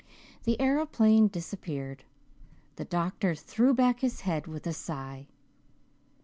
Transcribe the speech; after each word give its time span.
The 0.45 0.59
aeroplane 0.59 1.27
disappeared. 1.27 2.05
The 2.77 2.85
doctor 2.85 3.35
threw 3.35 3.75
back 3.75 3.99
his 3.99 4.21
head 4.21 4.47
with 4.47 4.65
a 4.65 4.73
sigh. 4.73 5.27